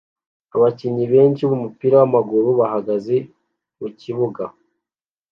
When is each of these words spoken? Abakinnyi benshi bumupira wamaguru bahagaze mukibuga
Abakinnyi 0.55 1.05
benshi 1.13 1.41
bumupira 1.49 1.95
wamaguru 2.01 2.49
bahagaze 2.59 3.15
mukibuga 3.79 4.43